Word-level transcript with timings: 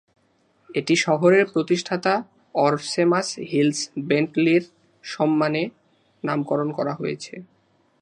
এটি 0.69 0.95
শহরের 0.97 1.45
প্রতিষ্ঠাতা 1.53 2.13
অরসেমাস 2.55 3.27
হিলস 3.49 3.79
বেন্টলির 4.07 4.63
সম্মানে 5.03 5.63
নামকরণ 6.23 6.69
করা 6.71 6.93
হয়েছে। 6.93 7.33